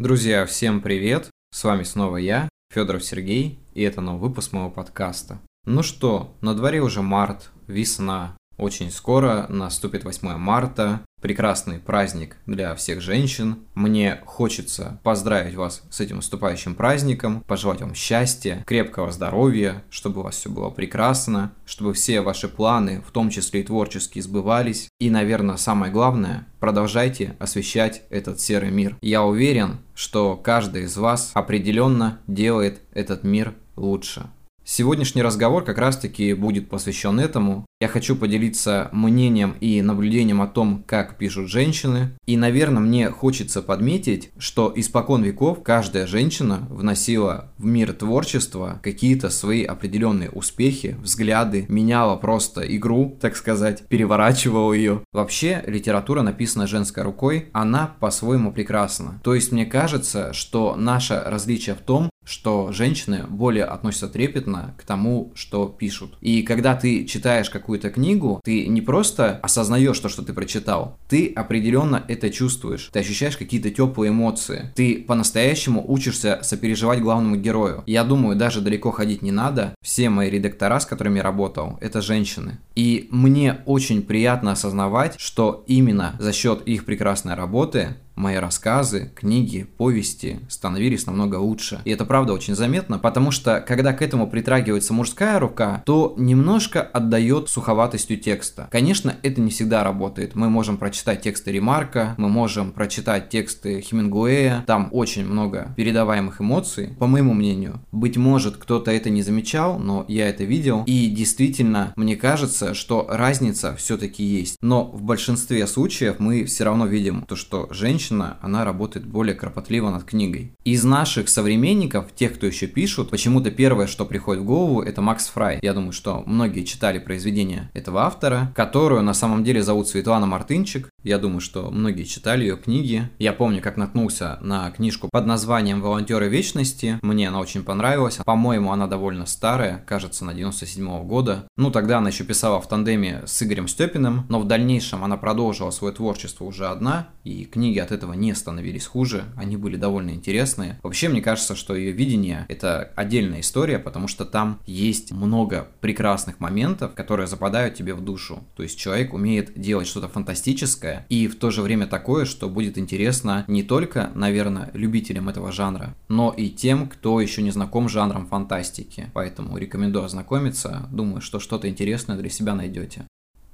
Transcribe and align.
Друзья, 0.00 0.46
всем 0.46 0.80
привет! 0.80 1.28
С 1.52 1.64
вами 1.64 1.82
снова 1.82 2.18
я, 2.18 2.48
Федоров 2.72 3.02
Сергей, 3.02 3.58
и 3.74 3.82
это 3.82 4.00
новый 4.00 4.28
выпуск 4.28 4.52
моего 4.52 4.70
подкаста. 4.70 5.40
Ну 5.64 5.82
что, 5.82 6.36
на 6.40 6.54
дворе 6.54 6.80
уже 6.80 7.02
март, 7.02 7.50
весна. 7.66 8.36
Очень 8.58 8.90
скоро 8.90 9.46
наступит 9.48 10.04
8 10.04 10.36
марта, 10.36 11.00
прекрасный 11.20 11.78
праздник 11.78 12.36
для 12.44 12.74
всех 12.74 13.00
женщин. 13.00 13.58
Мне 13.74 14.20
хочется 14.26 15.00
поздравить 15.04 15.54
вас 15.54 15.82
с 15.90 16.00
этим 16.00 16.16
наступающим 16.16 16.74
праздником, 16.74 17.44
пожелать 17.46 17.80
вам 17.80 17.94
счастья, 17.94 18.64
крепкого 18.66 19.12
здоровья, 19.12 19.84
чтобы 19.90 20.20
у 20.20 20.24
вас 20.24 20.36
все 20.36 20.50
было 20.50 20.70
прекрасно, 20.70 21.52
чтобы 21.66 21.92
все 21.92 22.20
ваши 22.20 22.48
планы, 22.48 23.00
в 23.06 23.12
том 23.12 23.30
числе 23.30 23.60
и 23.60 23.64
творческие, 23.64 24.22
сбывались. 24.22 24.88
И, 24.98 25.08
наверное, 25.08 25.56
самое 25.56 25.92
главное, 25.92 26.48
продолжайте 26.58 27.36
освещать 27.38 28.02
этот 28.10 28.40
серый 28.40 28.70
мир. 28.70 28.96
Я 29.00 29.22
уверен, 29.22 29.78
что 29.94 30.36
каждый 30.36 30.84
из 30.84 30.96
вас 30.96 31.30
определенно 31.34 32.18
делает 32.26 32.80
этот 32.92 33.22
мир 33.22 33.54
лучше. 33.76 34.28
Сегодняшний 34.70 35.22
разговор 35.22 35.64
как 35.64 35.78
раз-таки 35.78 36.34
будет 36.34 36.68
посвящен 36.68 37.18
этому. 37.18 37.64
Я 37.80 37.88
хочу 37.88 38.14
поделиться 38.14 38.90
мнением 38.92 39.54
и 39.60 39.80
наблюдением 39.80 40.42
о 40.42 40.46
том, 40.46 40.84
как 40.86 41.16
пишут 41.16 41.48
женщины. 41.48 42.10
И, 42.26 42.36
наверное, 42.36 42.82
мне 42.82 43.08
хочется 43.08 43.62
подметить, 43.62 44.30
что 44.36 44.70
испокон 44.76 45.22
веков 45.22 45.62
каждая 45.62 46.06
женщина 46.06 46.66
вносила 46.68 47.50
в 47.56 47.64
мир 47.64 47.94
творчества 47.94 48.78
какие-то 48.82 49.30
свои 49.30 49.64
определенные 49.64 50.28
успехи, 50.28 50.98
взгляды, 51.00 51.64
меняла 51.70 52.16
просто 52.16 52.60
игру, 52.76 53.16
так 53.22 53.36
сказать, 53.36 53.88
переворачивала 53.88 54.74
ее. 54.74 55.00
Вообще, 55.14 55.64
литература, 55.66 56.20
написанная 56.20 56.66
женской 56.66 57.04
рукой, 57.04 57.48
она 57.54 57.94
по-своему 58.00 58.52
прекрасна. 58.52 59.18
То 59.24 59.34
есть 59.34 59.50
мне 59.50 59.64
кажется, 59.64 60.34
что 60.34 60.76
наше 60.76 61.22
различие 61.24 61.74
в 61.74 61.78
том, 61.78 62.10
что 62.28 62.72
женщины 62.72 63.24
более 63.28 63.64
относятся 63.64 64.08
трепетно 64.08 64.74
к 64.78 64.82
тому, 64.84 65.32
что 65.34 65.66
пишут. 65.66 66.16
И 66.20 66.42
когда 66.42 66.74
ты 66.74 67.04
читаешь 67.06 67.50
какую-то 67.50 67.90
книгу, 67.90 68.40
ты 68.44 68.66
не 68.66 68.82
просто 68.82 69.40
осознаешь 69.42 69.98
то, 69.98 70.08
что 70.08 70.22
ты 70.22 70.32
прочитал, 70.32 70.98
ты 71.08 71.32
определенно 71.34 72.04
это 72.06 72.30
чувствуешь. 72.30 72.90
Ты 72.92 73.00
ощущаешь 73.00 73.36
какие-то 73.36 73.70
теплые 73.70 74.10
эмоции. 74.10 74.72
Ты 74.74 75.02
по-настоящему 75.02 75.84
учишься 75.86 76.40
сопереживать 76.42 77.00
главному 77.00 77.36
герою. 77.36 77.82
Я 77.86 78.04
думаю, 78.04 78.36
даже 78.36 78.60
далеко 78.60 78.90
ходить 78.90 79.22
не 79.22 79.32
надо. 79.32 79.74
Все 79.82 80.10
мои 80.10 80.30
редактора, 80.30 80.80
с 80.80 80.86
которыми 80.86 81.18
я 81.18 81.22
работал, 81.22 81.78
это 81.80 82.02
женщины. 82.02 82.58
И 82.74 83.08
мне 83.10 83.58
очень 83.64 84.02
приятно 84.02 84.52
осознавать, 84.52 85.14
что 85.18 85.64
именно 85.66 86.14
за 86.18 86.32
счет 86.32 86.62
их 86.66 86.84
прекрасной 86.84 87.34
работы 87.34 87.96
мои 88.18 88.36
рассказы, 88.36 89.12
книги, 89.14 89.66
повести 89.76 90.40
становились 90.48 91.06
намного 91.06 91.36
лучше. 91.36 91.80
И 91.84 91.90
это 91.90 92.04
правда 92.04 92.32
очень 92.32 92.54
заметно, 92.54 92.98
потому 92.98 93.30
что 93.30 93.64
когда 93.66 93.92
к 93.92 94.02
этому 94.02 94.28
притрагивается 94.28 94.92
мужская 94.92 95.38
рука, 95.38 95.82
то 95.86 96.14
немножко 96.18 96.82
отдает 96.82 97.48
суховатостью 97.48 98.18
текста. 98.18 98.68
Конечно, 98.70 99.16
это 99.22 99.40
не 99.40 99.50
всегда 99.50 99.84
работает. 99.84 100.34
Мы 100.34 100.50
можем 100.50 100.76
прочитать 100.76 101.22
тексты 101.22 101.52
Ремарка, 101.52 102.14
мы 102.18 102.28
можем 102.28 102.72
прочитать 102.72 103.28
тексты 103.28 103.80
Хемингуэя, 103.80 104.64
там 104.66 104.88
очень 104.92 105.24
много 105.24 105.72
передаваемых 105.76 106.40
эмоций. 106.40 106.96
По 106.98 107.06
моему 107.06 107.34
мнению, 107.34 107.80
быть 107.92 108.16
может, 108.16 108.56
кто-то 108.56 108.90
это 108.90 109.10
не 109.10 109.22
замечал, 109.22 109.78
но 109.78 110.04
я 110.08 110.28
это 110.28 110.44
видел. 110.44 110.82
И 110.86 111.06
действительно, 111.06 111.92
мне 111.96 112.16
кажется, 112.16 112.74
что 112.74 113.06
разница 113.08 113.76
все-таки 113.76 114.24
есть. 114.24 114.56
Но 114.60 114.84
в 114.84 115.02
большинстве 115.02 115.66
случаев 115.66 116.16
мы 116.18 116.44
все 116.44 116.64
равно 116.64 116.86
видим 116.86 117.22
то, 117.22 117.36
что 117.36 117.68
женщины 117.70 118.07
женщина, 118.08 118.38
она 118.40 118.64
работает 118.64 119.06
более 119.06 119.34
кропотливо 119.34 119.90
над 119.90 120.04
книгой. 120.04 120.52
Из 120.64 120.84
наших 120.84 121.28
современников, 121.28 122.06
тех, 122.14 122.34
кто 122.34 122.46
еще 122.46 122.66
пишут, 122.66 123.10
почему-то 123.10 123.50
первое, 123.50 123.86
что 123.86 124.04
приходит 124.04 124.42
в 124.42 124.46
голову, 124.46 124.82
это 124.82 125.02
Макс 125.02 125.28
Фрай. 125.28 125.58
Я 125.62 125.74
думаю, 125.74 125.92
что 125.92 126.22
многие 126.26 126.64
читали 126.64 126.98
произведение 126.98 127.70
этого 127.74 128.02
автора, 128.02 128.52
которую 128.54 129.02
на 129.02 129.14
самом 129.14 129.44
деле 129.44 129.62
зовут 129.62 129.88
Светлана 129.88 130.26
Мартынчик. 130.26 130.88
Я 131.04 131.18
думаю, 131.18 131.40
что 131.40 131.70
многие 131.70 132.04
читали 132.04 132.42
ее 132.42 132.56
книги. 132.56 133.08
Я 133.18 133.32
помню, 133.32 133.62
как 133.62 133.76
наткнулся 133.76 134.38
на 134.40 134.70
книжку 134.70 135.08
под 135.10 135.26
названием 135.26 135.80
«Волонтеры 135.80 136.28
вечности». 136.28 136.98
Мне 137.02 137.28
она 137.28 137.40
очень 137.40 137.62
понравилась. 137.62 138.18
По-моему, 138.24 138.72
она 138.72 138.86
довольно 138.86 139.26
старая, 139.26 139.84
кажется, 139.86 140.24
на 140.24 140.34
97 140.34 140.84
-го 140.84 141.04
года. 141.04 141.44
Ну, 141.56 141.70
тогда 141.70 141.98
она 141.98 142.08
еще 142.08 142.24
писала 142.24 142.60
в 142.60 142.68
тандеме 142.68 143.22
с 143.26 143.42
Игорем 143.42 143.68
Степиным, 143.68 144.24
но 144.28 144.40
в 144.40 144.46
дальнейшем 144.46 145.04
она 145.04 145.16
продолжила 145.16 145.70
свое 145.70 145.94
творчество 145.94 146.44
уже 146.44 146.66
одна, 146.66 147.08
и 147.24 147.44
книги 147.44 147.78
от 147.78 147.92
этого 147.92 147.97
не 148.06 148.34
становились 148.34 148.86
хуже, 148.86 149.24
они 149.36 149.56
были 149.56 149.76
довольно 149.76 150.10
интересные. 150.10 150.78
Вообще, 150.82 151.08
мне 151.08 151.20
кажется, 151.20 151.54
что 151.54 151.74
ее 151.74 151.92
видение— 151.92 152.46
это 152.48 152.92
отдельная 152.96 153.40
история, 153.40 153.78
потому 153.78 154.08
что 154.08 154.24
там 154.24 154.60
есть 154.66 155.12
много 155.12 155.68
прекрасных 155.80 156.40
моментов, 156.40 156.94
которые 156.94 157.26
западают 157.26 157.74
тебе 157.74 157.94
в 157.94 158.00
душу. 158.00 158.44
То 158.56 158.62
есть 158.62 158.78
человек 158.78 159.12
умеет 159.12 159.58
делать 159.60 159.86
что-то 159.86 160.08
фантастическое 160.08 161.06
и 161.08 161.26
в 161.26 161.38
то 161.38 161.50
же 161.50 161.62
время 161.62 161.86
такое, 161.86 162.24
что 162.24 162.48
будет 162.48 162.78
интересно 162.78 163.44
не 163.48 163.62
только, 163.62 164.10
наверное, 164.14 164.70
любителям 164.74 165.28
этого 165.28 165.52
жанра, 165.52 165.94
но 166.08 166.34
и 166.36 166.48
тем, 166.48 166.88
кто 166.88 167.20
еще 167.20 167.42
не 167.42 167.50
знаком 167.50 167.88
с 167.88 167.92
жанром 167.92 168.26
фантастики. 168.26 169.10
Поэтому 169.14 169.56
рекомендую 169.56 170.04
ознакомиться, 170.04 170.88
думаю, 170.90 171.20
что 171.20 171.40
что-то 171.40 171.68
интересное 171.68 172.16
для 172.16 172.30
себя 172.30 172.54
найдете. 172.54 173.06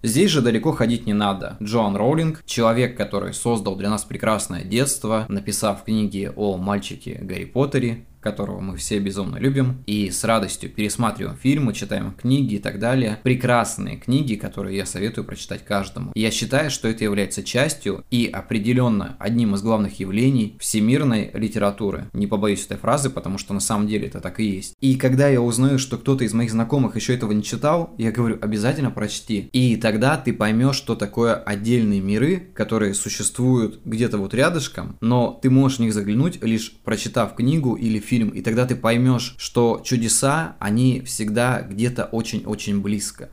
Здесь 0.04 0.31
же 0.31 0.42
далеко 0.42 0.72
ходить 0.72 1.06
не 1.06 1.15
надо. 1.15 1.56
Джоан 1.62 1.97
Роулинг, 1.97 2.42
человек, 2.44 2.94
который 2.94 3.32
создал 3.32 3.75
для 3.75 3.88
нас 3.88 4.04
прекрасное 4.04 4.62
детство, 4.62 5.25
написав 5.31 5.82
книги 5.82 6.31
о 6.37 6.59
мальчике 6.59 7.19
Гарри 7.22 7.47
Поттере, 7.47 8.04
которого 8.25 8.61
мы 8.61 8.77
все 8.77 8.99
безумно 8.99 9.37
любим, 9.37 9.85
и 9.87 10.11
с 10.11 10.25
радостью 10.25 10.71
пересматриваем 10.71 11.37
фильмы, 11.37 11.75
читаем 11.75 12.12
книги 12.12 12.55
и 12.55 12.59
так 12.59 12.81
далее. 12.81 13.21
Прекрасные 13.23 13.97
книги, 13.97 14.35
которые 14.35 14.79
я 14.79 14.87
советую 14.87 15.27
прочитать 15.27 15.65
каждому. 15.65 16.11
Я 16.15 16.31
считаю, 16.31 16.71
что 16.71 16.89
это 16.89 17.05
является 17.05 17.43
частью 17.43 18.03
и 18.11 18.27
определенно 18.27 19.17
одним 19.19 19.55
из 19.55 19.63
главных 19.63 20.01
явлений 20.01 20.57
всемирной 20.59 21.31
литературы. 21.34 22.07
Не 22.15 22.27
побоюсь 22.27 22.65
этой 22.65 22.79
фразы, 22.79 23.11
потому 23.11 23.37
что 23.37 23.53
на 23.53 23.61
самом 23.61 23.87
деле 23.87 24.09
это 24.09 24.21
так 24.21 24.41
и 24.41 24.45
есть. 24.45 24.75
И 24.81 24.97
когда 24.97 25.29
я 25.29 25.43
узнаю, 25.43 25.79
что 25.79 25.99
кто-то 25.99 26.25
из 26.25 26.33
моих 26.33 26.51
знакомых 26.51 26.97
еще 26.97 27.15
этого 27.15 27.33
не 27.33 27.43
читал, 27.43 27.95
я 27.99 28.11
говорю, 28.11 28.39
обязательно 28.41 28.91
прочти. 28.91 29.51
И 29.53 29.77
тогда 29.77 30.17
ты 30.17 30.33
поймешь, 30.33 30.77
что 30.77 30.95
такое 30.95 31.34
отдельные 31.34 32.01
миры, 32.01 32.49
которые 32.55 32.95
существуют 32.95 33.81
где-то 33.84 34.17
вот 34.17 34.33
рядышком, 34.33 34.97
но 35.03 35.39
ты 35.43 35.51
можешь 35.51 35.79
в 35.79 35.83
них 35.83 35.93
заглянуть, 35.93 36.43
лишь 36.43 36.73
прочитав 36.84 37.34
книгу 37.34 37.75
или 37.75 37.99
фильм 37.99 38.14
фильм, 38.15 38.29
и 38.29 38.43
тогда 38.43 38.65
ты 38.65 38.77
поймешь, 38.77 39.35
что 39.39 39.81
чудеса, 39.85 40.57
они 40.61 41.01
всегда 41.01 41.63
где-то 41.63 42.05
очень-очень 42.05 42.81
близко. 42.81 43.31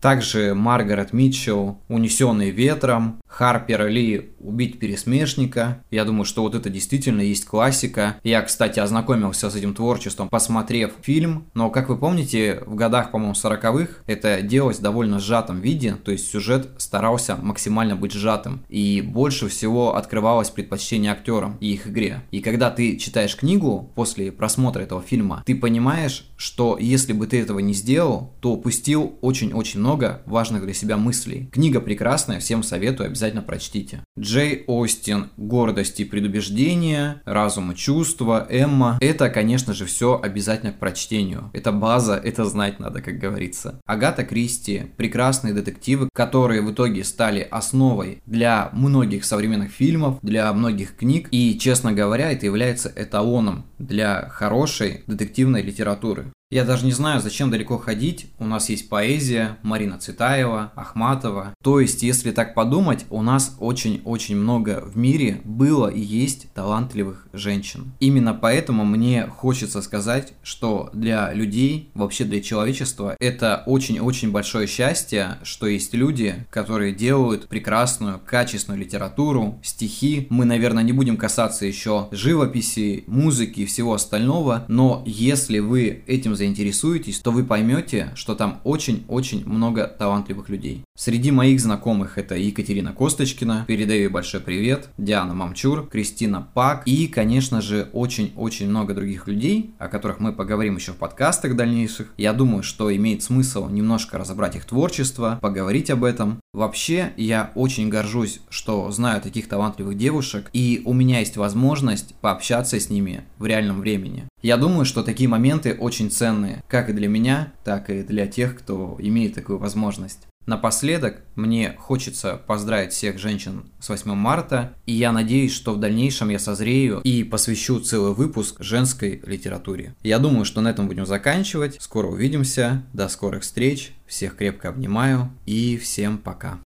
Также 0.00 0.54
Маргарет 0.54 1.12
Митчелл 1.12 1.78
«Унесенный 1.88 2.50
ветром», 2.50 3.20
Харпер 3.26 3.86
Ли 3.86 4.30
«Убить 4.40 4.78
пересмешника». 4.78 5.84
Я 5.90 6.04
думаю, 6.04 6.24
что 6.24 6.42
вот 6.42 6.54
это 6.54 6.70
действительно 6.70 7.20
есть 7.20 7.44
классика. 7.44 8.16
Я, 8.24 8.40
кстати, 8.42 8.80
ознакомился 8.80 9.50
с 9.50 9.54
этим 9.54 9.74
творчеством, 9.74 10.28
посмотрев 10.28 10.92
фильм. 11.02 11.44
Но, 11.54 11.70
как 11.70 11.90
вы 11.90 11.98
помните, 11.98 12.62
в 12.66 12.74
годах, 12.74 13.10
по-моему, 13.10 13.34
40-х 13.34 14.02
это 14.06 14.40
делалось 14.40 14.78
в 14.78 14.82
довольно 14.82 15.20
сжатом 15.20 15.60
виде, 15.60 15.96
то 16.02 16.10
есть 16.10 16.30
сюжет 16.30 16.70
старался 16.78 17.36
максимально 17.36 17.94
быть 17.94 18.12
сжатым. 18.12 18.62
И 18.68 19.02
больше 19.02 19.48
всего 19.48 19.96
открывалось 19.96 20.50
предпочтение 20.50 21.12
актерам 21.12 21.56
и 21.60 21.72
их 21.72 21.86
игре. 21.86 22.22
И 22.30 22.40
когда 22.40 22.70
ты 22.70 22.96
читаешь 22.96 23.36
книгу 23.36 23.90
после 23.94 24.32
просмотра 24.32 24.80
этого 24.82 25.02
фильма, 25.02 25.42
ты 25.44 25.54
понимаешь, 25.54 26.26
что 26.36 26.78
если 26.80 27.12
бы 27.12 27.26
ты 27.26 27.40
этого 27.40 27.58
не 27.58 27.74
сделал, 27.74 28.32
то 28.40 28.52
упустил 28.52 29.18
очень-очень 29.20 29.80
много 29.80 29.89
много 29.90 30.22
важных 30.24 30.62
для 30.62 30.72
себя 30.72 30.96
мыслей. 30.96 31.48
Книга 31.50 31.80
прекрасная, 31.80 32.38
всем 32.38 32.62
советую, 32.62 33.08
обязательно 33.08 33.42
прочтите. 33.42 34.04
Джей 34.16 34.62
Остин 34.68 35.30
«Гордость 35.36 35.98
и 35.98 36.04
предубеждение», 36.04 37.22
«Разум 37.24 37.72
и 37.72 37.74
чувства», 37.74 38.46
«Эмма»— 38.48 38.98
это, 39.00 39.28
конечно 39.30 39.74
же, 39.74 39.86
все 39.86 40.20
обязательно 40.22 40.70
к 40.70 40.78
прочтению. 40.78 41.50
Это 41.54 41.72
база, 41.72 42.14
это 42.14 42.44
знать 42.44 42.78
надо, 42.78 43.02
как 43.02 43.18
говорится. 43.18 43.80
Агата 43.84 44.22
Кристи— 44.22 44.84
прекрасные 44.96 45.54
детективы, 45.54 46.08
которые 46.14 46.62
в 46.62 46.70
итоге 46.70 47.02
стали 47.02 47.40
основой 47.50 48.22
для 48.26 48.70
многих 48.72 49.24
современных 49.24 49.72
фильмов, 49.72 50.20
для 50.22 50.52
многих 50.52 50.94
книг, 50.94 51.26
и, 51.32 51.58
честно 51.58 51.92
говоря, 51.92 52.30
это 52.30 52.46
является 52.46 52.92
эталоном 52.94 53.64
для 53.80 54.28
хорошей 54.28 55.02
детективной 55.06 55.62
литературы. 55.62 56.32
Я 56.52 56.64
даже 56.64 56.84
не 56.84 56.90
знаю, 56.90 57.20
зачем 57.20 57.48
далеко 57.48 57.78
ходить. 57.78 58.26
У 58.40 58.44
нас 58.44 58.70
есть 58.70 58.88
поэзия, 58.88 59.58
Марина 59.62 59.98
Цветаева, 59.98 60.72
Ахматова. 60.74 61.54
То 61.62 61.78
есть, 61.78 62.02
если 62.02 62.32
так 62.32 62.54
подумать, 62.54 63.06
у 63.08 63.22
нас 63.22 63.54
очень-очень 63.60 64.36
много 64.36 64.82
в 64.84 64.96
мире 64.96 65.40
было 65.44 65.86
и 65.86 66.00
есть 66.00 66.52
талантливых 66.52 67.28
женщин. 67.32 67.92
Именно 68.00 68.34
поэтому 68.34 68.84
мне 68.84 69.28
хочется 69.28 69.80
сказать, 69.80 70.32
что 70.42 70.90
для 70.92 71.32
людей, 71.32 71.88
вообще 71.94 72.24
для 72.24 72.42
человечества, 72.42 73.14
это 73.20 73.62
очень-очень 73.66 74.32
большое 74.32 74.66
счастье, 74.66 75.38
что 75.44 75.68
есть 75.68 75.94
люди, 75.94 76.48
которые 76.50 76.92
делают 76.92 77.46
прекрасную, 77.46 78.18
качественную 78.18 78.80
литературу, 78.80 79.60
стихи. 79.62 80.26
Мы, 80.30 80.46
наверное, 80.46 80.82
не 80.82 80.92
будем 80.92 81.16
касаться 81.16 81.64
еще 81.64 82.08
живописи, 82.10 83.04
музыки 83.06 83.64
всего 83.70 83.94
остального, 83.94 84.64
но 84.68 85.02
если 85.06 85.58
вы 85.58 86.02
этим 86.06 86.34
заинтересуетесь, 86.34 87.20
то 87.20 87.30
вы 87.30 87.44
поймете, 87.44 88.10
что 88.14 88.34
там 88.34 88.60
очень-очень 88.64 89.46
много 89.46 89.86
талантливых 89.86 90.48
людей. 90.48 90.84
Среди 90.96 91.30
моих 91.30 91.60
знакомых 91.60 92.18
это 92.18 92.34
Екатерина 92.36 92.92
Косточкина, 92.92 93.64
передаю 93.66 94.00
ей 94.00 94.08
большой 94.08 94.40
привет, 94.40 94.90
Диана 94.98 95.32
Мамчур, 95.34 95.86
Кристина 95.86 96.46
Пак 96.52 96.82
и, 96.86 97.06
конечно 97.06 97.62
же, 97.62 97.88
очень-очень 97.94 98.68
много 98.68 98.92
других 98.92 99.26
людей, 99.26 99.70
о 99.78 99.88
которых 99.88 100.20
мы 100.20 100.32
поговорим 100.32 100.76
еще 100.76 100.92
в 100.92 100.96
подкастах 100.96 101.56
дальнейших. 101.56 102.12
Я 102.18 102.32
думаю, 102.32 102.62
что 102.62 102.94
имеет 102.94 103.22
смысл 103.22 103.68
немножко 103.68 104.18
разобрать 104.18 104.56
их 104.56 104.66
творчество, 104.66 105.38
поговорить 105.40 105.90
об 105.90 106.04
этом. 106.04 106.40
Вообще, 106.52 107.12
я 107.16 107.50
очень 107.54 107.88
горжусь, 107.88 108.40
что 108.50 108.90
знаю 108.90 109.22
таких 109.22 109.48
талантливых 109.48 109.96
девушек, 109.96 110.50
и 110.52 110.82
у 110.84 110.92
меня 110.92 111.20
есть 111.20 111.36
возможность 111.36 112.14
пообщаться 112.16 112.78
с 112.78 112.90
ними 112.90 113.24
в 113.38 113.46
реальном 113.60 113.80
времени. 113.80 114.24
Я 114.42 114.56
думаю, 114.56 114.84
что 114.84 115.02
такие 115.02 115.28
моменты 115.28 115.74
очень 115.74 116.10
ценные, 116.10 116.62
как 116.68 116.88
и 116.88 116.94
для 116.94 117.08
меня, 117.08 117.52
так 117.64 117.90
и 117.90 118.02
для 118.02 118.26
тех, 118.26 118.58
кто 118.58 118.96
имеет 118.98 119.34
такую 119.34 119.58
возможность. 119.58 120.26
Напоследок, 120.46 121.20
мне 121.36 121.76
хочется 121.78 122.40
поздравить 122.46 122.92
всех 122.92 123.18
женщин 123.18 123.64
с 123.78 123.90
8 123.90 124.14
марта, 124.14 124.72
и 124.86 124.92
я 124.92 125.12
надеюсь, 125.12 125.52
что 125.52 125.74
в 125.74 125.78
дальнейшем 125.78 126.30
я 126.30 126.38
созрею 126.38 127.00
и 127.04 127.22
посвящу 127.22 127.78
целый 127.78 128.14
выпуск 128.14 128.56
женской 128.58 129.20
литературе. 129.24 129.94
Я 130.02 130.18
думаю, 130.18 130.46
что 130.46 130.62
на 130.62 130.68
этом 130.68 130.88
будем 130.88 131.04
заканчивать. 131.04 131.76
Скоро 131.78 132.08
увидимся, 132.08 132.82
до 132.94 133.08
скорых 133.08 133.42
встреч, 133.42 133.92
всех 134.06 134.36
крепко 134.36 134.70
обнимаю 134.70 135.30
и 135.44 135.76
всем 135.76 136.16
пока. 136.16 136.58